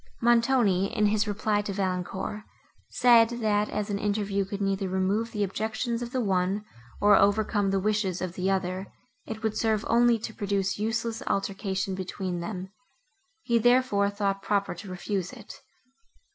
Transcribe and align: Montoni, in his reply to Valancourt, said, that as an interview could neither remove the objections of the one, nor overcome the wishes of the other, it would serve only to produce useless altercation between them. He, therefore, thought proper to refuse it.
Montoni, 0.19 0.91
in 0.97 1.05
his 1.05 1.27
reply 1.27 1.61
to 1.61 1.73
Valancourt, 1.73 2.41
said, 2.89 3.29
that 3.29 3.69
as 3.69 3.91
an 3.91 3.99
interview 3.99 4.45
could 4.45 4.59
neither 4.59 4.89
remove 4.89 5.31
the 5.31 5.43
objections 5.43 6.01
of 6.01 6.11
the 6.11 6.19
one, 6.21 6.65
nor 6.99 7.15
overcome 7.15 7.69
the 7.69 7.79
wishes 7.79 8.19
of 8.19 8.33
the 8.33 8.49
other, 8.49 8.87
it 9.27 9.43
would 9.43 9.55
serve 9.55 9.85
only 9.87 10.17
to 10.17 10.33
produce 10.33 10.79
useless 10.79 11.21
altercation 11.27 11.93
between 11.93 12.39
them. 12.39 12.71
He, 13.43 13.59
therefore, 13.59 14.09
thought 14.09 14.41
proper 14.41 14.73
to 14.73 14.89
refuse 14.89 15.31
it. 15.33 15.61